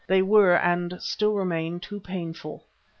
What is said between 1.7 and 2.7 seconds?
too painful.